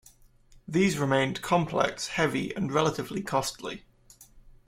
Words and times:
These 0.67 0.97
remained 0.97 1.43
complex, 1.43 2.07
heavy 2.07 2.55
and 2.55 2.71
relatively 2.71 3.21
costly. 3.21 3.83